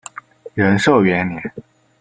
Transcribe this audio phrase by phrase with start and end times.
[0.55, 1.39] 仁寿元年。